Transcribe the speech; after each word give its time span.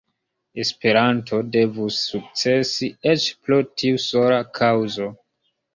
Esperanto 0.63 1.41
devus 1.57 1.99
sukcesi 2.15 2.91
eĉ 3.13 3.29
pro 3.45 3.63
tiu 3.83 4.05
sola 4.11 4.43
kaŭzo. 4.61 5.17